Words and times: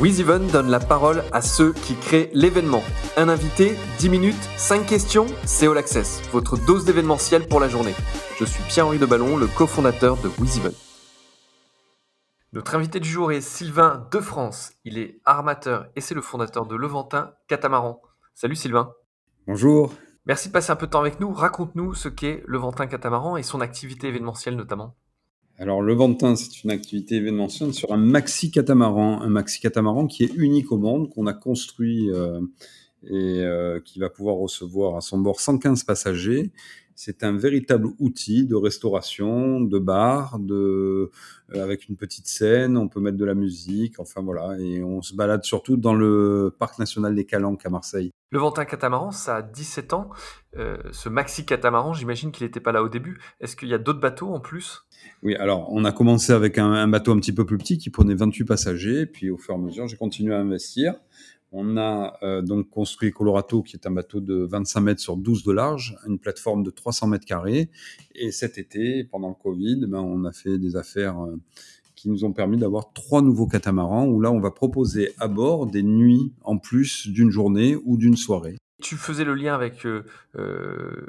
WizEven 0.00 0.46
donne 0.46 0.70
la 0.70 0.78
parole 0.78 1.24
à 1.32 1.42
ceux 1.42 1.72
qui 1.72 1.96
créent 1.96 2.30
l'événement. 2.32 2.84
Un 3.16 3.28
invité, 3.28 3.74
10 3.98 4.08
minutes, 4.10 4.48
5 4.56 4.86
questions, 4.86 5.26
c'est 5.44 5.66
All 5.66 5.76
Access, 5.76 6.22
votre 6.30 6.56
dose 6.56 6.84
d'événementiel 6.84 7.48
pour 7.48 7.58
la 7.58 7.68
journée. 7.68 7.94
Je 8.38 8.44
suis 8.44 8.62
Pierre-Henri 8.68 8.98
Deballon, 8.98 9.36
le 9.36 9.48
cofondateur 9.48 10.16
de 10.18 10.28
WizEven. 10.38 10.72
Notre 12.52 12.76
invité 12.76 13.00
du 13.00 13.08
jour 13.08 13.32
est 13.32 13.40
Sylvain 13.40 14.06
de 14.12 14.20
France. 14.20 14.70
Il 14.84 14.98
est 14.98 15.20
armateur 15.24 15.88
et 15.96 16.00
c'est 16.00 16.14
le 16.14 16.22
fondateur 16.22 16.66
de 16.66 16.76
Levantin 16.76 17.32
Catamaran. 17.48 18.00
Salut 18.34 18.54
Sylvain. 18.54 18.92
Bonjour. 19.48 19.92
Merci 20.26 20.46
de 20.46 20.52
passer 20.52 20.70
un 20.70 20.76
peu 20.76 20.86
de 20.86 20.92
temps 20.92 21.00
avec 21.00 21.18
nous. 21.18 21.32
Raconte-nous 21.32 21.94
ce 21.94 22.08
qu'est 22.08 22.44
Levantin 22.46 22.86
Catamaran 22.86 23.36
et 23.36 23.42
son 23.42 23.60
activité 23.60 24.06
événementielle 24.06 24.54
notamment. 24.54 24.94
Alors, 25.60 25.82
le 25.82 25.92
Ventin, 25.92 26.36
c'est 26.36 26.62
une 26.62 26.70
activité 26.70 27.16
événementielle 27.16 27.74
sur 27.74 27.92
un 27.92 27.96
maxi 27.96 28.52
catamaran, 28.52 29.20
un 29.22 29.28
maxi 29.28 29.58
catamaran 29.58 30.06
qui 30.06 30.22
est 30.22 30.32
unique 30.36 30.70
au 30.70 30.78
monde, 30.78 31.10
qu'on 31.10 31.26
a 31.26 31.32
construit 31.34 32.08
euh, 32.10 32.40
et 33.02 33.40
euh, 33.40 33.80
qui 33.84 33.98
va 33.98 34.08
pouvoir 34.08 34.36
recevoir 34.36 34.96
à 34.96 35.00
son 35.00 35.18
bord 35.18 35.40
115 35.40 35.82
passagers. 35.82 36.52
C'est 37.00 37.22
un 37.22 37.36
véritable 37.36 37.90
outil 38.00 38.44
de 38.44 38.56
restauration, 38.56 39.60
de 39.60 39.78
bar, 39.78 40.40
de, 40.40 41.12
euh, 41.54 41.62
avec 41.62 41.88
une 41.88 41.94
petite 41.94 42.26
scène, 42.26 42.76
on 42.76 42.88
peut 42.88 42.98
mettre 42.98 43.16
de 43.16 43.24
la 43.24 43.36
musique, 43.36 44.00
enfin 44.00 44.20
voilà, 44.20 44.58
et 44.58 44.82
on 44.82 45.00
se 45.00 45.14
balade 45.14 45.44
surtout 45.44 45.76
dans 45.76 45.94
le 45.94 46.52
parc 46.58 46.76
national 46.80 47.14
des 47.14 47.24
Calanques 47.24 47.64
à 47.64 47.70
Marseille. 47.70 48.10
Le 48.32 48.40
Ventin 48.40 48.64
Catamaran, 48.64 49.12
ça 49.12 49.36
a 49.36 49.42
17 49.42 49.92
ans. 49.92 50.10
Euh, 50.56 50.76
ce 50.90 51.08
maxi 51.08 51.46
catamaran, 51.46 51.92
j'imagine 51.92 52.32
qu'il 52.32 52.44
n'était 52.44 52.58
pas 52.58 52.72
là 52.72 52.82
au 52.82 52.88
début. 52.88 53.20
Est-ce 53.40 53.54
qu'il 53.54 53.68
y 53.68 53.74
a 53.74 53.78
d'autres 53.78 54.00
bateaux 54.00 54.34
en 54.34 54.40
plus? 54.40 54.82
Oui, 55.22 55.36
alors 55.36 55.72
on 55.72 55.84
a 55.84 55.92
commencé 55.92 56.32
avec 56.32 56.58
un, 56.58 56.72
un, 56.72 56.88
bateau 56.88 57.12
un 57.12 57.20
petit 57.20 57.32
peu 57.32 57.46
plus 57.46 57.58
petit 57.58 57.78
qui 57.78 57.90
prenait 57.90 58.16
28 58.16 58.44
passagers, 58.44 59.06
puis 59.06 59.30
au 59.30 59.38
fur 59.38 59.54
et 59.54 59.56
à 59.56 59.60
mesure, 59.60 59.86
j'ai 59.86 59.96
continué 59.96 60.34
à 60.34 60.40
investir. 60.40 60.94
On 61.50 61.76
a 61.78 62.18
euh, 62.22 62.42
donc 62.42 62.68
construit 62.68 63.10
Colorato, 63.10 63.62
qui 63.62 63.76
est 63.76 63.86
un 63.86 63.90
bateau 63.90 64.20
de 64.20 64.44
25 64.44 64.80
mètres 64.80 65.00
sur 65.00 65.16
12 65.16 65.44
de 65.44 65.52
large, 65.52 65.96
une 66.06 66.18
plateforme 66.18 66.62
de 66.62 66.70
300 66.70 67.06
mètres 67.06 67.24
carrés. 67.24 67.70
Et 68.14 68.32
cet 68.32 68.58
été, 68.58 69.04
pendant 69.04 69.28
le 69.28 69.34
Covid, 69.34 69.86
ben, 69.86 70.00
on 70.00 70.24
a 70.24 70.32
fait 70.32 70.58
des 70.58 70.76
affaires 70.76 71.20
euh, 71.20 71.36
qui 71.94 72.10
nous 72.10 72.24
ont 72.24 72.32
permis 72.32 72.58
d'avoir 72.58 72.92
trois 72.92 73.22
nouveaux 73.22 73.46
catamarans, 73.46 74.06
où 74.06 74.20
là, 74.20 74.30
on 74.30 74.40
va 74.40 74.50
proposer 74.50 75.14
à 75.18 75.26
bord 75.26 75.66
des 75.66 75.82
nuits 75.82 76.32
en 76.44 76.58
plus 76.58 77.08
d'une 77.08 77.30
journée 77.30 77.76
ou 77.84 77.96
d'une 77.96 78.16
soirée. 78.16 78.56
Tu 78.82 78.96
faisais 78.96 79.24
le 79.24 79.34
lien 79.34 79.54
avec 79.54 79.84
euh, 79.86 80.04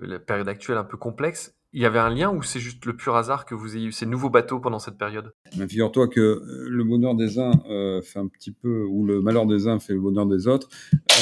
la 0.02 0.20
période 0.20 0.48
actuelle 0.48 0.78
un 0.78 0.84
peu 0.84 0.98
complexe 0.98 1.54
il 1.72 1.82
y 1.82 1.86
avait 1.86 2.00
un 2.00 2.10
lien 2.10 2.34
ou 2.34 2.42
c'est 2.42 2.60
juste 2.60 2.86
le 2.86 2.96
pur 2.96 3.16
hasard 3.16 3.46
que 3.46 3.54
vous 3.54 3.76
ayez 3.76 3.86
eu 3.86 3.92
ces 3.92 4.06
nouveaux 4.06 4.30
bateaux 4.30 4.60
pendant 4.60 4.80
cette 4.80 4.98
période? 4.98 5.34
Figure-toi 5.52 6.08
que 6.08 6.20
euh, 6.20 6.68
le 6.68 6.84
bonheur 6.84 7.16
des 7.16 7.38
uns 7.38 7.52
euh, 7.70 8.02
fait 8.02 8.20
un 8.20 8.28
petit 8.28 8.52
peu, 8.52 8.86
ou 8.86 9.06
le 9.06 9.22
malheur 9.22 9.46
des 9.46 9.68
uns 9.68 9.80
fait 9.80 9.94
le 9.94 10.00
bonheur 10.00 10.26
des 10.26 10.48
autres. 10.48 10.68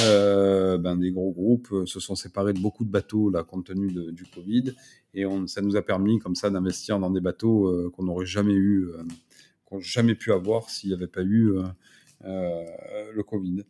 Euh, 0.03 0.77
ben, 0.77 0.95
des 0.95 1.11
gros 1.11 1.31
groupes 1.31 1.85
se 1.85 1.99
sont 1.99 2.15
séparés 2.15 2.53
de 2.53 2.59
beaucoup 2.59 2.85
de 2.85 2.91
bateaux 2.91 3.29
là, 3.29 3.43
compte 3.43 3.65
tenu 3.65 3.91
du 3.91 4.23
Covid. 4.25 4.73
Et 5.13 5.25
ça 5.47 5.61
nous 5.61 5.75
a 5.75 5.81
permis 5.81 6.19
comme 6.19 6.35
ça 6.35 6.49
d'investir 6.49 6.99
dans 6.99 7.09
des 7.09 7.21
bateaux 7.21 7.91
qu'on 7.91 8.03
n'aurait 8.03 8.27
jamais 8.27 8.53
eu, 8.53 8.87
qu'on 9.65 9.79
jamais 9.79 10.13
pu 10.13 10.31
avoir 10.31 10.69
s'il 10.69 10.89
n'y 10.89 10.95
avait 10.95 11.07
pas 11.07 11.23
eu 11.23 11.55
le 12.21 13.23
Covid. 13.23 13.63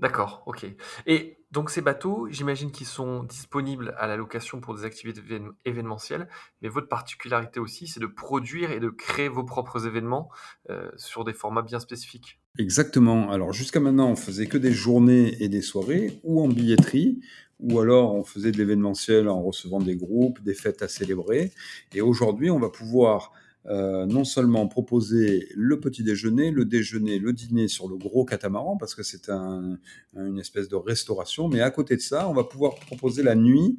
D'accord, 0.00 0.44
ok. 0.46 0.64
Et 1.06 1.38
donc 1.50 1.70
ces 1.70 1.80
bateaux, 1.80 2.28
j'imagine 2.30 2.70
qu'ils 2.70 2.86
sont 2.86 3.24
disponibles 3.24 3.94
à 3.98 4.06
la 4.06 4.16
location 4.16 4.60
pour 4.60 4.76
des 4.76 4.84
activités 4.84 5.20
événementielles, 5.64 6.28
mais 6.62 6.68
votre 6.68 6.88
particularité 6.88 7.58
aussi, 7.58 7.88
c'est 7.88 7.98
de 7.98 8.06
produire 8.06 8.70
et 8.70 8.78
de 8.78 8.90
créer 8.90 9.28
vos 9.28 9.42
propres 9.42 9.86
événements 9.86 10.30
euh, 10.70 10.88
sur 10.96 11.24
des 11.24 11.32
formats 11.32 11.62
bien 11.62 11.80
spécifiques. 11.80 12.40
Exactement. 12.58 13.30
Alors 13.32 13.52
jusqu'à 13.52 13.80
maintenant, 13.80 14.08
on 14.08 14.16
faisait 14.16 14.46
que 14.46 14.58
des 14.58 14.72
journées 14.72 15.42
et 15.42 15.48
des 15.48 15.62
soirées, 15.62 16.20
ou 16.22 16.42
en 16.42 16.48
billetterie, 16.48 17.20
ou 17.58 17.80
alors 17.80 18.14
on 18.14 18.22
faisait 18.22 18.52
de 18.52 18.58
l'événementiel 18.58 19.28
en 19.28 19.42
recevant 19.42 19.80
des 19.80 19.96
groupes, 19.96 20.40
des 20.42 20.54
fêtes 20.54 20.82
à 20.82 20.88
célébrer. 20.88 21.52
Et 21.92 22.00
aujourd'hui, 22.02 22.50
on 22.50 22.60
va 22.60 22.68
pouvoir 22.68 23.32
euh, 23.68 24.06
non 24.06 24.24
seulement 24.24 24.66
proposer 24.66 25.48
le 25.54 25.78
petit 25.78 26.02
déjeuner, 26.02 26.50
le 26.50 26.64
déjeuner, 26.64 27.18
le 27.18 27.32
dîner 27.32 27.68
sur 27.68 27.88
le 27.88 27.96
gros 27.96 28.24
catamaran, 28.24 28.76
parce 28.76 28.94
que 28.94 29.02
c'est 29.02 29.28
un, 29.28 29.78
une 30.16 30.38
espèce 30.38 30.68
de 30.68 30.76
restauration, 30.76 31.48
mais 31.48 31.60
à 31.60 31.70
côté 31.70 31.96
de 31.96 32.00
ça, 32.00 32.28
on 32.28 32.34
va 32.34 32.44
pouvoir 32.44 32.76
proposer 32.76 33.22
la 33.22 33.34
nuit 33.34 33.78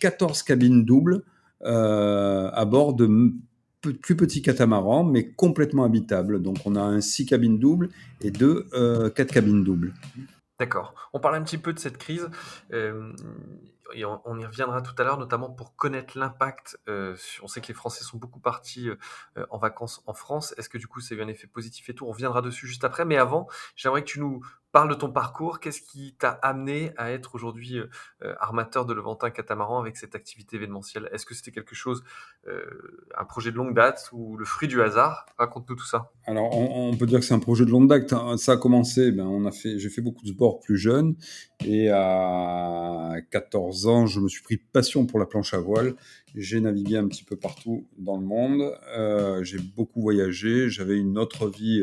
14 0.00 0.42
cabines 0.42 0.84
doubles 0.84 1.22
euh, 1.62 2.50
à 2.52 2.64
bord 2.64 2.94
de 2.94 3.32
plus 3.80 4.16
petits 4.16 4.42
catamarans, 4.42 5.04
mais 5.04 5.30
complètement 5.30 5.84
habitables. 5.84 6.42
Donc 6.42 6.58
on 6.64 6.76
a 6.76 6.82
un 6.82 7.00
6 7.00 7.26
cabines 7.26 7.58
doubles 7.58 7.90
et 8.20 8.30
deux 8.30 8.66
euh, 8.74 9.10
4 9.10 9.32
cabines 9.32 9.64
doubles. 9.64 9.94
D'accord. 10.58 10.94
On 11.12 11.20
parle 11.20 11.36
un 11.36 11.42
petit 11.42 11.58
peu 11.58 11.72
de 11.72 11.78
cette 11.78 11.98
crise. 11.98 12.28
Euh, 12.72 13.12
on, 14.24 14.38
y 14.38 14.46
reviendra 14.46 14.82
tout 14.82 14.94
à 14.98 15.04
l'heure, 15.04 15.18
notamment 15.18 15.50
pour 15.50 15.76
connaître 15.76 16.18
l'impact. 16.18 16.78
Euh, 16.88 17.16
on 17.42 17.48
sait 17.48 17.60
que 17.60 17.68
les 17.68 17.74
Français 17.74 18.04
sont 18.04 18.18
beaucoup 18.18 18.40
partis 18.40 18.88
euh, 18.88 19.46
en 19.50 19.58
vacances 19.58 20.02
en 20.06 20.14
France. 20.14 20.54
Est-ce 20.58 20.68
que 20.68 20.78
du 20.78 20.86
coup, 20.86 21.00
ça 21.00 21.14
a 21.14 21.18
eu 21.18 21.22
un 21.22 21.28
effet 21.28 21.46
positif 21.46 21.88
et 21.88 21.94
tout? 21.94 22.06
On 22.06 22.12
reviendra 22.12 22.42
dessus 22.42 22.66
juste 22.66 22.84
après. 22.84 23.04
Mais 23.04 23.16
avant, 23.16 23.48
j'aimerais 23.76 24.02
que 24.02 24.08
tu 24.08 24.20
nous 24.20 24.40
parles 24.78 24.90
de 24.90 24.94
ton 24.94 25.10
parcours. 25.10 25.58
Qu'est-ce 25.58 25.80
qui 25.80 26.14
t'a 26.20 26.30
amené 26.30 26.92
à 26.96 27.10
être 27.10 27.34
aujourd'hui 27.34 27.78
euh, 27.78 28.34
armateur 28.38 28.86
de 28.86 28.94
Levantin 28.94 29.30
Catamaran 29.30 29.80
avec 29.80 29.96
cette 29.96 30.14
activité 30.14 30.54
événementielle? 30.54 31.08
Est-ce 31.10 31.26
que 31.26 31.34
c'était 31.34 31.50
quelque 31.50 31.74
chose, 31.74 32.04
euh, 32.46 32.62
un 33.18 33.24
projet 33.24 33.50
de 33.50 33.56
longue 33.56 33.74
date 33.74 34.08
ou 34.12 34.36
le 34.36 34.44
fruit 34.44 34.68
du 34.68 34.80
hasard? 34.80 35.26
Raconte-nous 35.36 35.74
tout 35.74 35.84
ça. 35.84 36.12
Alors, 36.26 36.56
on, 36.56 36.96
peut 36.96 37.06
dire 37.06 37.18
que 37.18 37.24
c'est 37.24 37.34
un 37.34 37.40
projet 37.40 37.64
de 37.64 37.70
longue 37.70 37.88
date. 37.88 38.14
Ça 38.36 38.52
a 38.52 38.56
commencé, 38.56 39.10
ben, 39.10 39.26
on 39.26 39.46
a 39.46 39.50
fait, 39.50 39.80
j'ai 39.80 39.88
fait 39.88 40.00
beaucoup 40.00 40.22
de 40.22 40.28
sport 40.28 40.60
plus 40.60 40.76
jeune 40.76 41.16
et 41.64 41.90
à 41.90 43.16
14 43.32 43.88
ans, 43.88 44.06
je 44.06 44.20
me 44.20 44.28
suis 44.28 44.44
pris 44.44 44.58
passion 44.58 45.06
pour 45.06 45.18
la 45.18 45.26
planche 45.26 45.54
à 45.54 45.58
voile. 45.58 45.94
J'ai 46.36 46.60
navigué 46.60 46.98
un 46.98 47.08
petit 47.08 47.24
peu 47.24 47.34
partout 47.34 47.88
dans 47.98 48.16
le 48.16 48.24
monde. 48.24 48.78
Euh, 48.96 49.42
j'ai 49.42 49.58
beaucoup 49.58 50.02
voyagé. 50.02 50.70
J'avais 50.70 50.96
une 50.98 51.18
autre 51.18 51.48
vie 51.48 51.82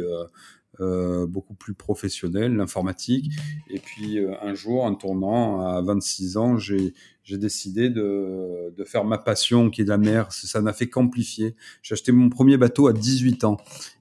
euh, 0.80 1.26
beaucoup 1.26 1.54
plus 1.54 1.74
professionnelle, 1.74 2.56
l'informatique. 2.56 3.32
Et 3.70 3.80
puis 3.80 4.20
euh, 4.20 4.34
un 4.42 4.54
jour, 4.54 4.84
en 4.84 4.94
tournant 4.96 5.62
à 5.62 5.82
26 5.82 6.38
ans, 6.38 6.58
j'ai 6.58 6.94
décidé 7.30 7.90
de, 7.90 8.74
de, 8.76 8.84
faire 8.84 9.06
ma 9.06 9.18
passion 9.18 9.70
qui 9.70 9.82
est 9.82 9.86
la 9.86 9.98
mer. 9.98 10.32
Ça 10.32 10.62
n'a 10.62 10.74
fait 10.74 10.88
qu'amplifier. 10.88 11.56
J'ai 11.82 11.94
acheté 11.94 12.12
mon 12.12 12.30
premier 12.30 12.58
bateau 12.58 12.88
à 12.88 12.94
18 12.94 13.44
ans. 13.46 13.58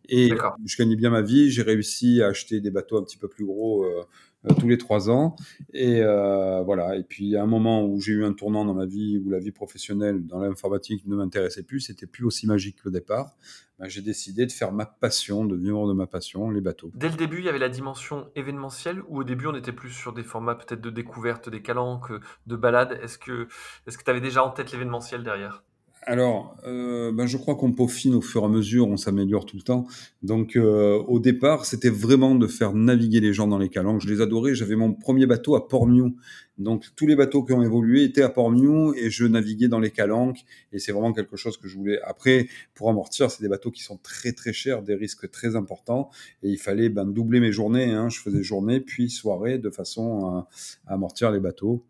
Et 0.09 0.31
je 0.65 0.77
gagnais 0.77 0.97
bien 0.97 1.11
ma 1.11 1.23
vie. 1.23 1.51
J'ai 1.51 1.63
réussi 1.63 2.23
à 2.23 2.29
acheter 2.29 2.61
des 2.61 2.71
bateaux 2.71 2.99
un 2.99 3.03
petit 3.03 3.17
peu 3.17 3.29
plus 3.29 3.45
gros 3.45 3.85
euh, 3.85 4.05
tous 4.53 4.69
les 4.69 4.79
trois 4.79 5.11
ans. 5.11 5.37
Et 5.73 6.01
euh, 6.03 6.63
voilà. 6.63 6.97
Et 6.97 7.03
puis, 7.03 7.37
à 7.37 7.43
un 7.43 7.47
moment 7.47 7.85
où 7.85 8.01
j'ai 8.01 8.13
eu 8.13 8.25
un 8.25 8.33
tournant 8.33 8.65
dans 8.65 8.75
ma 8.75 8.87
vie, 8.87 9.19
où 9.25 9.31
la 9.31 9.39
vie 9.39 9.53
professionnelle 9.53 10.27
dans 10.27 10.41
l'informatique 10.41 11.07
ne 11.07 11.17
m'intéressait 11.17 11.63
plus, 11.63 11.81
c'était 11.81 12.07
plus 12.07 12.25
aussi 12.25 12.47
magique 12.47 12.77
que 12.77 12.89
le 12.89 12.93
départ. 12.93 13.37
Ben, 13.79 13.89
j'ai 13.89 14.03
décidé 14.03 14.47
de 14.47 14.53
faire 14.53 14.73
ma 14.73 14.87
passion, 14.87 15.45
de 15.45 15.57
vivre 15.57 15.89
de 15.89 15.95
ma 15.95 16.07
passion, 16.07 16.51
les 16.51 16.61
bateaux. 16.61 16.93
Dès 16.95 17.09
le 17.09 17.17
début, 17.17 17.39
il 17.39 17.45
y 17.45 17.49
avait 17.49 17.59
la 17.59 17.69
dimension 17.69 18.29
événementielle, 18.37 19.03
ou 19.09 19.19
au 19.19 19.25
début, 19.25 19.47
on 19.47 19.55
était 19.55 19.73
plus 19.73 19.91
sur 19.91 20.13
des 20.13 20.23
formats 20.23 20.55
peut-être 20.55 20.81
de 20.81 20.91
découverte, 20.91 21.49
des 21.49 21.63
calanques, 21.63 22.13
de 22.47 22.57
balades. 22.57 22.99
Est-ce 23.03 23.19
que 23.19 23.49
est-ce 23.87 23.99
que 23.99 24.05
tu 24.05 24.11
avais 24.11 24.21
déjà 24.21 24.45
en 24.45 24.51
tête 24.51 24.71
l'événementiel 24.71 25.25
derrière? 25.25 25.65
Alors, 26.07 26.57
euh, 26.67 27.13
ben 27.13 27.27
je 27.27 27.37
crois 27.39 27.55
qu'on 27.55 27.73
peaufine 27.73 28.15
au 28.15 28.21
fur 28.21 28.43
et 28.43 28.45
à 28.45 28.49
mesure, 28.49 28.89
on 28.89 28.97
s'améliore 28.97 29.47
tout 29.47 29.57
le 29.57 29.63
temps. 29.63 29.87
Donc, 30.23 30.57
euh, 30.57 30.99
au 31.09 31.19
départ, 31.19 31.65
c'était 31.65 31.89
vraiment 31.89 32.35
de 32.35 32.47
faire 32.47 32.75
naviguer 32.75 33.21
les 33.21 33.33
gens 33.33 33.47
dans 33.47 33.59
les 33.59 33.71
calanques. 33.71 34.03
Je 34.03 34.09
les 34.09 34.21
adorais. 34.21 34.55
J'avais 34.55 34.77
mon 34.77 34.93
premier 34.93 35.27
bateau 35.27 35.57
à 35.57 35.67
Port-Miou. 35.67 36.15
Donc, 36.59 36.85
tous 36.95 37.07
les 37.07 37.17
bateaux 37.17 37.43
qui 37.43 37.53
ont 37.53 37.63
évolué 37.63 38.05
étaient 38.05 38.23
à 38.23 38.29
Port-Miou 38.29 38.95
et 38.95 39.11
je 39.11 39.25
naviguais 39.25 39.69
dans 39.69 39.81
les 39.81 39.91
calanques. 39.91 40.45
Et 40.73 40.79
c'est 40.79 40.93
vraiment 40.93 41.13
quelque 41.13 41.37
chose 41.37 41.57
que 41.57 41.69
je 41.69 41.77
voulais. 41.77 42.01
Après, 42.03 42.49
pour 42.75 42.91
amortir, 42.91 43.31
c'est 43.31 43.43
des 43.43 43.49
bateaux 43.49 43.71
qui 43.71 43.83
sont 43.83 43.97
très 43.97 44.33
très 44.33 44.53
chers, 44.53 44.83
des 44.83 44.95
risques 44.95 45.31
très 45.31 45.57
importants. 45.57 46.11
Et 46.43 46.51
il 46.51 46.59
fallait 46.59 46.91
ben, 46.91 47.07
doubler 47.07 47.41
mes 47.41 47.53
journées. 47.53 47.93
Hein. 47.93 48.11
Je 48.11 48.21
faisais 48.21 48.43
journée 48.43 48.81
puis 48.81 49.09
soirée 49.09 49.59
de 49.59 49.71
façon 49.71 50.27
à, 50.27 50.49
à 50.87 50.95
amortir 50.95 51.31
les 51.31 51.41
bateaux. 51.41 51.83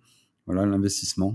Voilà 0.47 0.67
l'investissement. 0.67 1.35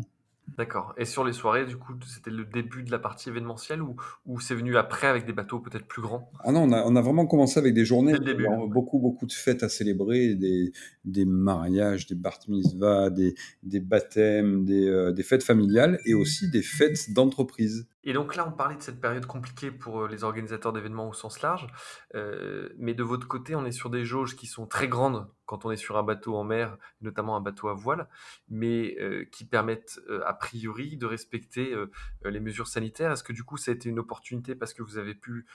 D'accord. 0.58 0.94
Et 0.98 1.06
sur 1.06 1.24
les 1.24 1.34
soirées, 1.34 1.66
du 1.66 1.78
coup, 1.78 1.94
c'était 2.06 2.32
le 2.32 2.46
début 2.46 2.84
de 2.84 2.92
la 2.92 3.00
partie 3.00 3.30
événementielle 3.30 3.82
ou, 3.82 3.96
ou 4.26 4.40
c'est 4.40 4.56
venu 4.56 4.78
après 4.78 5.08
avec 5.08 5.26
des 5.26 5.34
bateaux 5.34 5.60
peut-être 5.60 5.88
plus 5.88 6.02
grands? 6.02 6.32
Ah 6.44 6.52
non, 6.52 6.64
on 6.64 6.72
a, 6.72 6.84
on 6.86 6.96
a, 6.96 7.02
vraiment 7.02 7.26
commencé 7.26 7.60
avec 7.60 7.74
des 7.74 7.86
journées, 7.86 8.18
début, 8.20 8.48
beaucoup, 8.68 9.00
beaucoup 9.00 9.26
de 9.26 9.32
fêtes 9.32 9.64
à 9.64 9.70
célébrer, 9.70 10.36
des, 10.36 10.72
des 11.06 11.26
mariages, 11.26 12.08
des 12.08 12.16
bar 12.16 12.40
mitzvahs, 12.48 13.10
des, 13.10 13.36
des 13.64 13.80
baptêmes, 13.80 14.66
des, 14.66 14.88
euh, 14.88 15.12
des, 15.12 15.24
fêtes 15.24 15.44
familiales 15.44 16.00
et 16.06 16.14
aussi 16.14 16.50
des 16.50 16.62
fêtes 16.62 17.14
d'entreprise. 17.14 17.88
Et 18.06 18.14
donc 18.14 18.36
là, 18.36 18.48
on 18.48 18.52
parlait 18.52 18.76
de 18.78 18.82
cette 18.82 19.02
période 19.02 19.26
compliquée 19.26 19.72
pour, 19.72 20.02
heu, 20.04 20.08
les 20.08 20.24
organisateurs 20.24 20.72
d'événements 20.72 21.10
au 21.10 21.14
sens 21.14 21.42
large, 21.42 21.68
heu, 22.16 22.74
mais 22.78 22.94
de 22.94 23.04
votre 23.04 23.28
côté, 23.28 23.56
on 23.56 23.66
est 23.66 23.72
sur 23.74 23.90
des 23.90 24.06
jauges 24.06 24.36
qui 24.38 24.48
sont 24.48 24.68
très 24.68 24.88
grandes 24.88 25.28
quand 25.46 25.66
on 25.66 25.72
est 25.72 25.78
sur 25.78 25.98
un 25.98 26.04
bateau 26.04 26.36
en 26.38 26.44
mer, 26.44 26.78
notamment 27.02 27.36
un 27.36 27.42
bateau 27.42 27.68
à 27.68 27.74
voile, 27.74 28.08
mais 28.50 28.96
heu, 29.00 29.26
qui 29.26 29.46
permettent, 29.46 30.00
a 30.26 30.34
priori 30.34 30.96
de 30.96 31.06
respecter, 31.06 31.76
les 32.24 32.40
mesures 32.40 32.68
sanitaires. 32.68 33.12
Est-ce 33.12 33.24
que 33.24 33.34
du 33.34 33.44
coup, 33.44 33.58
ça 33.58 33.72
a 33.72 33.74
été 33.74 33.90
une 33.90 34.00
opportunité 34.00 34.56
parce 34.56 34.74
que 34.74 34.84
vous 34.84 34.98
avez 34.98 35.16
pu, 35.16 35.46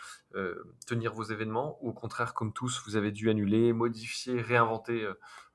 tenir 0.87 1.15
vos 1.15 1.23
événements 1.25 1.79
ou 1.81 1.91
au 1.91 1.93
contraire, 1.93 2.35
comme 2.35 2.53
tous, 2.53 2.83
vous 2.87 2.97
avez 2.97 3.13
dû 3.13 3.31
annuler, 3.31 3.73
modifier, 3.73 4.41
réinventer, 4.43 5.09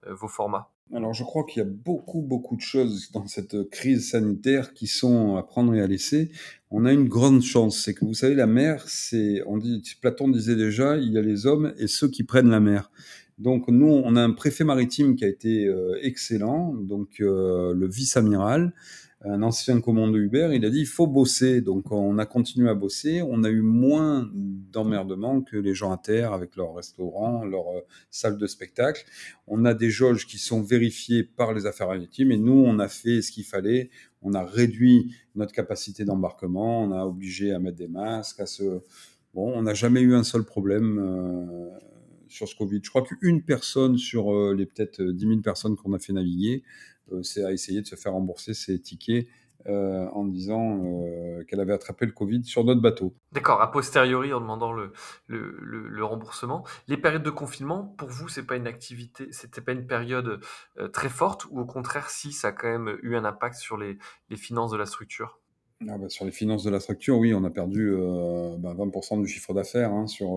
vos 0.08 0.28
formats? 0.28 0.72
Alors, 0.92 1.14
je 1.14 1.24
crois 1.24 1.44
qu'il 1.44 1.62
y 1.62 1.66
a 1.66 1.70
beaucoup, 1.70 2.22
beaucoup 2.22 2.56
de 2.56 2.62
choses 2.62 3.12
dans 3.12 3.28
cette 3.28 3.70
crise 3.70 4.10
sanitaire 4.10 4.74
qui 4.74 4.88
sont 4.88 5.36
à 5.36 5.44
prendre 5.44 5.76
et 5.76 5.82
à 5.82 5.88
laisser. 5.88 6.32
On 6.72 6.84
a 6.86 6.92
une 6.92 7.08
grande 7.08 7.44
chance, 7.44 7.84
c'est 7.84 7.94
que 7.94 8.06
vous 8.06 8.16
savez, 8.16 8.34
la 8.34 8.48
mer, 8.48 8.84
c'est, 8.88 9.44
on 9.46 9.58
dit, 9.58 9.84
Platon 10.02 10.30
disait 10.30 10.56
déjà, 10.56 10.98
il 10.98 11.14
y 11.14 11.18
a 11.20 11.22
les 11.22 11.46
hommes 11.46 11.74
et 11.78 11.86
ceux 11.86 12.08
qui 12.08 12.24
prennent 12.24 12.50
la 12.50 12.60
mer. 12.60 12.90
Donc 13.38 13.68
nous, 13.68 13.88
on 13.88 14.16
a 14.16 14.22
un 14.22 14.32
préfet 14.32 14.64
maritime 14.64 15.16
qui 15.16 15.26
a 15.26 15.28
été 15.28 15.68
euh, 15.68 16.00
excellent, 16.02 16.74
donc 16.74 17.22
euh, 17.22 17.74
le 17.76 17.88
vice-amiral, 17.88 18.74
un 19.22 19.44
ancien 19.44 19.82
commandant 19.82 20.16
Uber, 20.16 20.52
il 20.54 20.64
a 20.66 20.70
dit 20.70 20.80
il 20.80 20.88
faut 20.88 21.08
bosser. 21.08 21.62
Donc 21.62 21.92
on 21.92 22.18
a 22.18 22.26
continué 22.26 22.70
à 22.70 22.74
bosser. 22.74 23.22
On 23.22 23.44
a 23.44 23.50
eu 23.50 23.62
moins 23.62 24.30
d'emmerdements 24.34 25.42
que 25.42 25.58
les 25.58 25.74
gens 25.74 25.92
à 25.92 25.98
terre 25.98 26.32
avec 26.32 26.56
leur 26.56 26.76
restaurant, 26.76 27.44
leur 27.44 27.68
euh, 27.68 27.82
salle 28.10 28.38
de 28.38 28.48
spectacle. 28.48 29.06
On 29.48 29.66
a 29.66 29.74
des 29.74 29.90
jauges 29.90 30.26
qui 30.26 30.38
sont 30.38 30.62
vérifiées 30.62 31.24
par 31.24 31.54
les 31.54 31.66
affaires 31.66 31.88
maritimes 31.88 32.32
et 32.32 32.38
nous, 32.38 32.64
on 32.66 32.80
a 32.80 32.88
fait 32.88 33.22
ce 33.22 33.32
qu'il 33.32 33.44
fallait. 33.44 33.90
On 34.22 34.34
a 34.34 34.44
réduit 34.44 35.14
notre 35.36 35.52
capacité 35.52 36.06
d'embarquement. 36.06 36.84
On 36.84 36.92
a 36.92 37.06
obligé 37.06 37.52
à 37.52 37.60
mettre 37.60 37.78
des 37.78 37.88
masques. 37.88 38.42
Bon, 39.34 39.52
on 39.54 39.64
n'a 39.64 39.74
jamais 39.74 40.02
eu 40.02 40.16
un 40.16 40.24
seul 40.24 40.44
problème. 40.44 40.98
Euh, 40.98 41.70
sur 42.30 42.48
ce 42.48 42.56
Covid. 42.56 42.80
Je 42.82 42.90
crois 42.90 43.02
qu'une 43.02 43.42
personne 43.42 43.98
sur 43.98 44.34
euh, 44.34 44.56
les 44.56 44.66
peut-être 44.66 45.02
10 45.02 45.28
000 45.28 45.40
personnes 45.42 45.76
qu'on 45.76 45.94
a 45.94 46.00
fait 46.00 46.14
naviguer 46.14 46.62
euh, 46.62 46.99
c'est 47.24 47.44
à 47.44 47.52
essayer 47.52 47.82
de 47.82 47.88
se 47.88 47.96
faire 47.96 48.14
rembourser 48.14 48.54
ses 48.54 48.80
tickets 48.80 49.28
euh, 49.68 50.08
en 50.14 50.24
disant 50.24 50.86
euh, 50.86 51.44
qu'elle 51.44 51.60
avait 51.60 51.74
attrapé 51.74 52.06
le 52.06 52.14
Covid 52.14 52.46
sur 52.46 52.64
notre 52.64 52.80
bateau. 52.80 53.14
D'accord, 53.34 53.62
a 53.62 53.70
posteriori 53.70 54.32
en 54.32 54.40
demandant 54.40 54.72
le, 54.72 54.94
le, 55.28 55.58
le, 55.60 55.86
le, 55.90 56.06
remboursement. 56.06 56.64
Les 56.88 56.96
périodes 56.96 57.24
de 57.24 57.30
confinement, 57.30 57.84
pour 57.98 58.08
vous, 58.08 58.30
c'est 58.30 58.46
pas 58.46 58.56
une 58.56 58.68
activité, 58.68 59.28
c'était 59.32 59.60
pas 59.60 59.74
une 59.74 59.86
période 59.86 60.40
euh, 60.78 60.88
très 60.88 61.10
forte 61.10 61.46
ou 61.52 61.60
au 61.60 61.66
contraire, 61.66 62.10
si 62.10 62.32
ça 62.32 62.48
a 62.48 62.52
quand 62.54 62.70
même 62.70 62.98
eu 63.04 63.18
un 63.18 63.26
impact 63.26 63.56
sur 63.56 63.76
les, 63.76 63.98
les 64.30 64.38
finances 64.38 64.72
de 64.72 64.78
la 64.78 64.86
structure? 64.86 65.42
Ah 65.90 65.98
bah 65.98 66.08
sur 66.08 66.24
les 66.24 66.32
finances 66.32 66.64
de 66.64 66.70
la 66.70 66.80
structure, 66.80 67.18
oui, 67.18 67.34
on 67.34 67.44
a 67.44 67.50
perdu 67.50 67.92
euh, 67.94 68.56
bah 68.60 68.74
20% 68.78 69.22
du 69.22 69.28
chiffre 69.28 69.54
d'affaires 69.54 69.92
hein, 69.92 70.08
sur, 70.08 70.30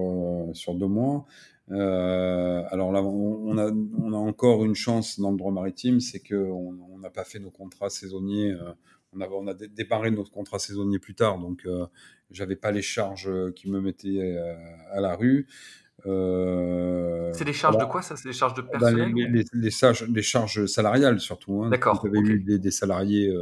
sur 0.52 0.74
deux 0.74 0.86
mois. 0.86 1.26
Euh, 1.70 2.62
alors 2.70 2.92
là, 2.92 3.02
on, 3.02 3.56
a, 3.56 3.70
on 3.70 4.12
a 4.12 4.16
encore 4.16 4.64
une 4.64 4.74
chance 4.74 5.20
dans 5.20 5.30
le 5.30 5.36
droit 5.36 5.52
maritime, 5.52 6.00
c'est 6.00 6.20
qu'on 6.20 6.98
n'a 6.98 7.10
pas 7.10 7.24
fait 7.24 7.38
nos 7.38 7.50
contrats 7.50 7.90
saisonniers. 7.90 8.52
Euh, 8.52 8.72
on, 9.12 9.20
a, 9.20 9.28
on 9.28 9.46
a 9.46 9.54
déparé 9.54 10.10
notre 10.10 10.30
contrat 10.30 10.58
saisonnier 10.58 10.98
plus 10.98 11.14
tard, 11.14 11.38
donc 11.38 11.62
euh, 11.66 11.86
j'avais 12.30 12.56
pas 12.56 12.70
les 12.70 12.82
charges 12.82 13.30
qui 13.54 13.70
me 13.70 13.80
mettaient 13.80 14.20
euh, 14.20 14.54
à 14.90 15.00
la 15.00 15.14
rue. 15.14 15.46
C'est 16.04 17.44
des 17.44 17.52
charges 17.52 17.74
voilà. 17.74 17.86
de 17.86 17.90
quoi 17.92 18.02
ça? 18.02 18.16
C'est 18.16 18.28
des 18.28 18.34
charges 18.34 18.54
de 18.54 18.62
personnel 18.62 19.12
ben, 19.12 19.16
les, 19.16 19.28
les, 19.28 19.44
les, 19.52 19.70
charges, 19.70 20.04
les, 20.08 20.22
charges, 20.22 20.66
salariales 20.66 21.20
surtout. 21.20 21.62
Hein. 21.62 21.70
D'accord. 21.70 22.00
Vous 22.00 22.08
avez 22.08 22.18
okay. 22.18 22.32
eu 22.32 22.40
des, 22.40 22.58
des 22.58 22.70
salariés 22.72 23.32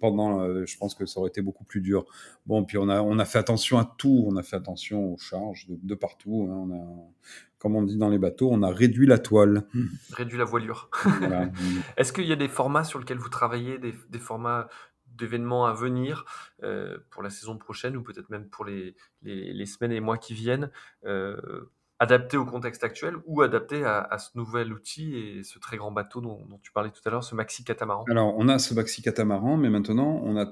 pendant, 0.00 0.40
euh, 0.40 0.64
je 0.66 0.76
pense 0.76 0.94
que 0.94 1.06
ça 1.06 1.20
aurait 1.20 1.28
été 1.28 1.42
beaucoup 1.42 1.64
plus 1.64 1.80
dur. 1.80 2.06
Bon, 2.46 2.64
puis 2.64 2.78
on 2.78 2.88
a, 2.88 3.00
on 3.02 3.18
a 3.18 3.24
fait 3.24 3.38
attention 3.38 3.78
à 3.78 3.94
tout, 3.98 4.24
on 4.26 4.36
a 4.36 4.42
fait 4.42 4.56
attention 4.56 5.12
aux 5.12 5.18
charges 5.18 5.66
de, 5.68 5.78
de 5.80 5.94
partout. 5.94 6.48
Hein. 6.50 6.54
On 6.54 6.74
a, 6.74 7.10
comme 7.58 7.76
on 7.76 7.82
dit 7.82 7.98
dans 7.98 8.08
les 8.08 8.18
bateaux, 8.18 8.48
on 8.50 8.62
a 8.62 8.70
réduit 8.70 9.06
la 9.06 9.18
toile. 9.18 9.64
Réduit 10.12 10.38
la 10.38 10.44
voilure. 10.44 10.88
Voilà. 11.04 11.50
Est-ce 11.96 12.12
qu'il 12.12 12.26
y 12.26 12.32
a 12.32 12.36
des 12.36 12.48
formats 12.48 12.84
sur 12.84 12.98
lesquels 12.98 13.18
vous 13.18 13.28
travaillez, 13.28 13.78
des, 13.78 13.94
des 14.08 14.18
formats 14.18 14.68
d'événements 15.06 15.66
à 15.66 15.74
venir 15.74 16.24
euh, 16.62 16.98
pour 17.10 17.22
la 17.22 17.30
saison 17.30 17.58
prochaine 17.58 17.96
ou 17.96 18.02
peut-être 18.02 18.30
même 18.30 18.48
pour 18.48 18.64
les, 18.64 18.96
les, 19.22 19.52
les, 19.52 19.66
semaines 19.66 19.92
et 19.92 20.00
mois 20.00 20.16
qui 20.16 20.34
viennent 20.34 20.70
euh, 21.04 21.70
adapté 22.00 22.38
au 22.38 22.46
contexte 22.46 22.82
actuel 22.82 23.14
ou 23.26 23.42
adapté 23.42 23.84
à, 23.84 24.16
ce 24.18 24.30
nouvel 24.34 24.72
outil 24.72 25.16
et 25.16 25.42
ce 25.44 25.58
très 25.58 25.76
grand 25.76 25.92
bateau 25.92 26.20
dont, 26.22 26.40
tu 26.62 26.72
parlais 26.72 26.90
tout 26.90 27.02
à 27.04 27.10
l'heure, 27.10 27.22
ce 27.22 27.34
maxi 27.34 27.62
catamaran? 27.62 28.04
Alors, 28.08 28.34
on 28.36 28.48
a 28.48 28.58
ce 28.58 28.72
maxi 28.74 29.02
catamaran, 29.02 29.58
mais 29.58 29.68
maintenant, 29.68 30.20
on 30.24 30.36
a 30.36 30.46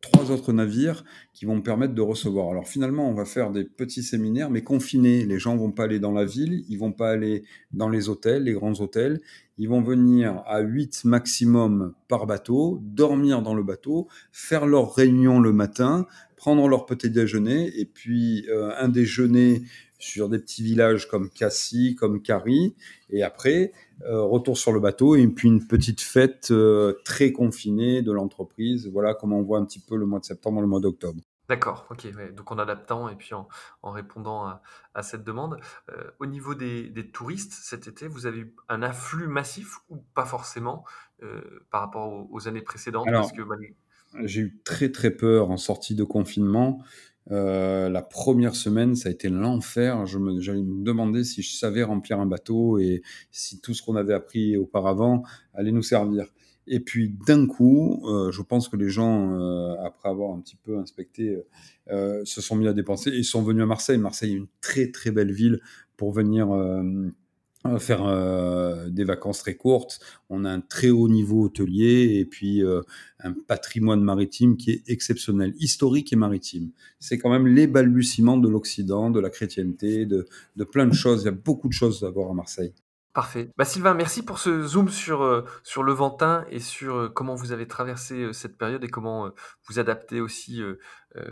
trois 0.00 0.30
autres 0.30 0.52
navires 0.52 1.04
qui 1.32 1.44
vont 1.44 1.56
me 1.56 1.62
permettre 1.62 1.94
de 1.94 2.00
recevoir. 2.02 2.50
Alors 2.50 2.68
finalement, 2.68 3.08
on 3.08 3.14
va 3.14 3.24
faire 3.24 3.50
des 3.50 3.64
petits 3.64 4.02
séminaires, 4.02 4.50
mais 4.50 4.62
confinés. 4.62 5.24
Les 5.24 5.38
gens 5.38 5.56
vont 5.56 5.72
pas 5.72 5.84
aller 5.84 5.98
dans 5.98 6.12
la 6.12 6.24
ville, 6.24 6.64
ils 6.68 6.78
vont 6.78 6.92
pas 6.92 7.10
aller 7.10 7.44
dans 7.72 7.88
les 7.88 8.08
hôtels, 8.08 8.44
les 8.44 8.52
grands 8.52 8.80
hôtels. 8.80 9.20
Ils 9.56 9.68
vont 9.68 9.82
venir 9.82 10.42
à 10.46 10.60
8 10.60 11.04
maximum 11.04 11.94
par 12.08 12.26
bateau, 12.26 12.80
dormir 12.82 13.40
dans 13.40 13.54
le 13.54 13.62
bateau, 13.62 14.08
faire 14.32 14.66
leur 14.66 14.94
réunion 14.94 15.40
le 15.40 15.52
matin, 15.52 16.06
prendre 16.44 16.68
leur 16.68 16.84
petit 16.84 17.08
déjeuner, 17.08 17.72
et 17.80 17.86
puis 17.86 18.46
euh, 18.50 18.70
un 18.76 18.90
déjeuner 18.90 19.62
sur 19.98 20.28
des 20.28 20.38
petits 20.38 20.62
villages 20.62 21.08
comme 21.08 21.30
Cassis, 21.30 21.96
comme 21.98 22.20
Cari, 22.20 22.76
et 23.08 23.22
après, 23.22 23.72
euh, 24.02 24.20
retour 24.20 24.58
sur 24.58 24.70
le 24.70 24.78
bateau, 24.78 25.16
et 25.16 25.26
puis 25.26 25.48
une 25.48 25.66
petite 25.66 26.02
fête 26.02 26.48
euh, 26.50 27.00
très 27.06 27.32
confinée 27.32 28.02
de 28.02 28.12
l'entreprise. 28.12 28.90
Voilà 28.92 29.14
comment 29.14 29.38
on 29.38 29.42
voit 29.42 29.58
un 29.58 29.64
petit 29.64 29.80
peu 29.80 29.96
le 29.96 30.04
mois 30.04 30.20
de 30.20 30.26
septembre 30.26 30.60
le 30.60 30.66
mois 30.66 30.80
d'octobre. 30.80 31.22
D'accord, 31.48 31.86
ok. 31.90 32.08
Ouais. 32.16 32.30
Donc 32.32 32.50
en 32.52 32.58
adaptant 32.58 33.08
et 33.08 33.16
puis 33.16 33.34
en, 33.34 33.48
en 33.82 33.92
répondant 33.92 34.44
à, 34.46 34.62
à, 34.94 35.02
cette 35.02 35.24
demande. 35.24 35.58
Euh, 35.90 36.10
au 36.18 36.26
niveau 36.26 36.54
des, 36.54 36.88
des, 36.88 37.10
touristes, 37.10 37.52
cet 37.52 37.86
été, 37.86 38.06
vous 38.06 38.26
avez 38.26 38.40
eu 38.40 38.54
un 38.68 38.82
afflux 38.82 39.28
massif 39.28 39.78
ou 39.90 39.96
pas 40.14 40.24
forcément 40.24 40.84
euh, 41.22 41.66
par 41.70 41.82
rapport 41.82 42.12
aux, 42.12 42.28
aux, 42.30 42.48
années 42.48 42.62
précédentes? 42.62 43.08
Alors, 43.08 43.30
que, 43.32 43.42
bah, 43.42 43.56
J'ai 44.22 44.42
eu 44.42 44.60
très 44.64 44.90
très 44.90 45.10
peur 45.10 45.50
en 45.50 45.56
sortie 45.56 45.94
de 45.94 46.04
confinement. 46.04 46.82
Euh, 47.30 47.88
la 47.88 48.02
première 48.02 48.54
semaine, 48.54 48.94
ça 48.94 49.08
a 49.08 49.12
été 49.12 49.28
l'enfer. 49.28 50.06
Je 50.06 50.18
me, 50.18 50.40
j'allais 50.40 50.62
me 50.62 50.84
demander 50.84 51.24
si 51.24 51.42
je 51.42 51.54
savais 51.56 51.82
remplir 51.82 52.20
un 52.20 52.26
bateau 52.26 52.78
et 52.78 53.02
si 53.30 53.60
tout 53.60 53.74
ce 53.74 53.82
qu'on 53.82 53.96
avait 53.96 54.14
appris 54.14 54.56
auparavant 54.56 55.22
allait 55.54 55.72
nous 55.72 55.82
servir. 55.82 56.26
Et 56.66 56.80
puis 56.80 57.14
d'un 57.26 57.46
coup, 57.46 58.02
euh, 58.06 58.30
je 58.30 58.40
pense 58.42 58.68
que 58.68 58.76
les 58.76 58.88
gens, 58.88 59.38
euh, 59.38 59.74
après 59.84 60.08
avoir 60.08 60.34
un 60.34 60.40
petit 60.40 60.56
peu 60.56 60.78
inspecté, 60.78 61.38
se 61.88 62.40
sont 62.40 62.56
mis 62.56 62.66
à 62.66 62.72
dépenser 62.72 63.10
et 63.10 63.22
sont 63.22 63.42
venus 63.42 63.62
à 63.62 63.66
Marseille. 63.66 63.98
Marseille 63.98 64.32
est 64.32 64.36
une 64.36 64.48
très 64.60 64.90
très 64.90 65.10
belle 65.10 65.32
ville 65.32 65.60
pour 65.96 66.12
venir 66.12 66.48
faire 67.78 68.04
euh, 68.04 68.88
des 68.90 69.04
vacances 69.04 69.38
très 69.38 69.54
courtes. 69.54 69.98
On 70.28 70.44
a 70.44 70.50
un 70.50 70.60
très 70.60 70.90
haut 70.90 71.08
niveau 71.08 71.44
hôtelier 71.44 72.18
et 72.18 72.24
puis 72.24 72.62
euh, 72.62 72.82
un 73.20 73.32
patrimoine 73.32 74.02
maritime 74.02 74.56
qui 74.56 74.70
est 74.70 74.82
exceptionnel, 74.88 75.54
historique 75.58 76.12
et 76.12 76.16
maritime. 76.16 76.70
C'est 77.00 77.18
quand 77.18 77.30
même 77.30 77.46
les 77.46 77.66
balbutiements 77.66 78.36
de 78.36 78.48
l'Occident, 78.48 79.10
de 79.10 79.20
la 79.20 79.30
chrétienté, 79.30 80.04
de, 80.04 80.26
de 80.56 80.64
plein 80.64 80.86
de 80.86 80.94
choses. 80.94 81.22
Il 81.22 81.26
y 81.26 81.28
a 81.28 81.32
beaucoup 81.32 81.68
de 81.68 81.72
choses 81.72 82.04
à 82.04 82.10
voir 82.10 82.30
à 82.30 82.34
Marseille. 82.34 82.74
Parfait. 83.14 83.52
Bah, 83.56 83.64
Sylvain, 83.64 83.94
merci 83.94 84.24
pour 84.24 84.40
ce 84.40 84.66
zoom 84.66 84.88
sur, 84.88 85.22
euh, 85.22 85.44
sur 85.62 85.84
le 85.84 85.92
Ventin 85.92 86.44
et 86.50 86.58
sur 86.58 86.96
euh, 86.96 87.08
comment 87.08 87.36
vous 87.36 87.52
avez 87.52 87.68
traversé 87.68 88.24
euh, 88.24 88.32
cette 88.32 88.58
période 88.58 88.82
et 88.82 88.88
comment 88.88 89.30
vous 89.68 89.78
adaptez 89.78 90.20
aussi 90.20 90.60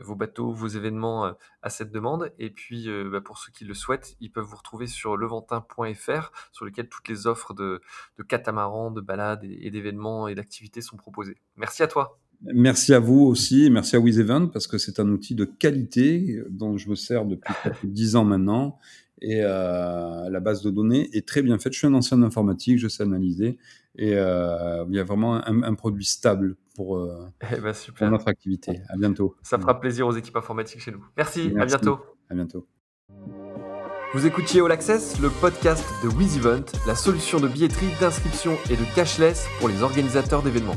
vos 0.00 0.14
bateaux, 0.14 0.52
vos 0.52 0.68
événements 0.68 1.34
à 1.60 1.70
cette 1.70 1.90
demande. 1.90 2.32
Et 2.38 2.50
puis, 2.50 2.88
bah, 3.10 3.20
pour 3.20 3.36
ceux 3.38 3.50
qui 3.50 3.64
le 3.64 3.74
souhaitent, 3.74 4.14
ils 4.20 4.30
peuvent 4.30 4.44
vous 4.44 4.56
retrouver 4.56 4.86
sur 4.86 5.16
leventin.fr, 5.16 6.30
sur 6.52 6.64
lequel 6.64 6.88
toutes 6.88 7.08
les 7.08 7.26
offres 7.26 7.52
de, 7.52 7.82
de 8.16 8.22
catamarans, 8.22 8.92
de 8.92 9.00
balades 9.00 9.42
et 9.42 9.70
d'événements 9.70 10.28
et 10.28 10.36
d'activités 10.36 10.82
sont 10.82 10.96
proposées. 10.96 11.42
Merci 11.56 11.82
à 11.82 11.88
toi. 11.88 12.21
Merci 12.44 12.92
à 12.92 12.98
vous 12.98 13.20
aussi, 13.20 13.70
merci 13.70 13.96
à 13.96 14.00
WizEvent 14.00 14.50
parce 14.52 14.66
que 14.66 14.78
c'est 14.78 14.98
un 14.98 15.08
outil 15.08 15.34
de 15.34 15.44
qualité 15.44 16.42
dont 16.50 16.76
je 16.76 16.90
me 16.90 16.94
sers 16.94 17.24
depuis 17.24 17.54
plus 17.74 17.88
de 17.88 17.92
10 17.92 18.16
ans 18.16 18.24
maintenant 18.24 18.78
et 19.20 19.40
euh, 19.42 20.28
la 20.28 20.40
base 20.40 20.62
de 20.62 20.70
données 20.70 21.08
est 21.12 21.26
très 21.26 21.42
bien 21.42 21.58
faite. 21.58 21.72
Je 21.72 21.78
suis 21.78 21.86
un 21.86 21.94
ancien 21.94 22.22
informatique, 22.22 22.78
je 22.78 22.88
sais 22.88 23.04
analyser 23.04 23.58
et 23.96 24.14
euh, 24.16 24.84
il 24.88 24.96
y 24.96 24.98
a 24.98 25.04
vraiment 25.04 25.36
un, 25.46 25.62
un 25.62 25.74
produit 25.74 26.04
stable 26.04 26.56
pour, 26.74 26.96
euh, 26.96 27.28
eh 27.52 27.60
ben, 27.60 27.72
pour, 27.94 28.10
notre 28.10 28.28
activité. 28.28 28.80
À 28.88 28.96
bientôt. 28.96 29.36
Ça 29.42 29.58
fera 29.58 29.78
plaisir 29.78 30.06
aux 30.06 30.12
équipes 30.12 30.36
informatiques 30.36 30.80
chez 30.80 30.90
nous. 30.90 31.04
Merci, 31.16 31.52
Merci. 31.54 31.74
à 31.74 31.78
bientôt. 31.78 32.00
À 32.28 32.34
bientôt. 32.34 32.66
Vous 34.14 34.26
écoutiez 34.26 34.60
All 34.60 34.72
Access, 34.72 35.20
le 35.20 35.30
podcast 35.30 35.84
de 36.02 36.08
WizEvent, 36.08 36.64
la 36.86 36.94
solution 36.94 37.40
de 37.40 37.48
billetterie, 37.48 37.88
d'inscription 38.00 38.56
et 38.68 38.76
de 38.76 38.94
cashless 38.94 39.46
pour 39.58 39.68
les 39.68 39.82
organisateurs 39.82 40.42
d'événements. 40.42 40.76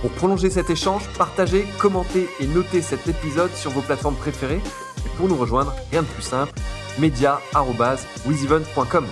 Pour 0.00 0.10
prolonger 0.12 0.50
cet 0.50 0.70
échange, 0.70 1.08
partagez, 1.18 1.66
commentez 1.78 2.28
et 2.40 2.46
notez 2.46 2.82
cet 2.82 3.08
épisode 3.08 3.52
sur 3.54 3.72
vos 3.72 3.80
plateformes 3.80 4.16
préférées. 4.16 4.60
Et 5.04 5.08
pour 5.16 5.26
nous 5.28 5.36
rejoindre, 5.36 5.74
rien 5.90 6.02
de 6.02 6.06
plus 6.06 6.22
simple, 6.22 6.52
media.wizevent.com. 6.98 9.06